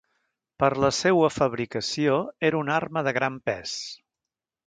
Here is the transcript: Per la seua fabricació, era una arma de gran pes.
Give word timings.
Per 0.61 0.69
la 0.83 0.89
seua 0.99 1.27
fabricació, 1.33 2.17
era 2.51 2.61
una 2.63 2.75
arma 2.79 3.05
de 3.09 3.13
gran 3.21 3.37
pes. 3.51 3.77